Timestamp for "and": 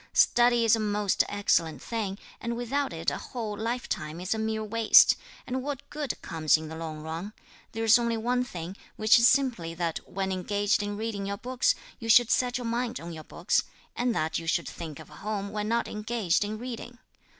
2.39-2.57, 5.45-5.61, 13.95-14.15